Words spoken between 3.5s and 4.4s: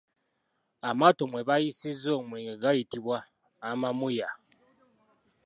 amamuya.